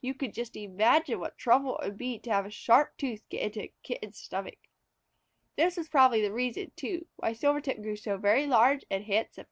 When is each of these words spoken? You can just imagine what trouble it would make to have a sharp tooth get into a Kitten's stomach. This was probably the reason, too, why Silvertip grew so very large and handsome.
You 0.00 0.14
can 0.14 0.32
just 0.32 0.56
imagine 0.56 1.20
what 1.20 1.36
trouble 1.36 1.76
it 1.76 1.84
would 1.84 2.00
make 2.00 2.22
to 2.22 2.30
have 2.30 2.46
a 2.46 2.50
sharp 2.50 2.96
tooth 2.96 3.28
get 3.28 3.42
into 3.42 3.60
a 3.64 3.74
Kitten's 3.82 4.16
stomach. 4.18 4.56
This 5.56 5.76
was 5.76 5.90
probably 5.90 6.22
the 6.22 6.32
reason, 6.32 6.72
too, 6.76 7.06
why 7.16 7.34
Silvertip 7.34 7.82
grew 7.82 7.96
so 7.96 8.16
very 8.16 8.46
large 8.46 8.86
and 8.90 9.04
handsome. 9.04 9.48